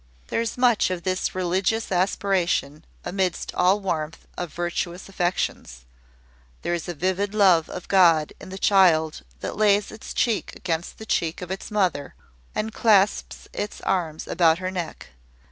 [0.29, 5.85] There is much of this religious aspiration amidst all warmth of virtuous affections.
[6.63, 10.97] There is a vivid love of God in the child that lays its cheek against
[10.97, 12.15] the cheek of its mother,
[12.55, 15.09] and clasps its arms about her neck.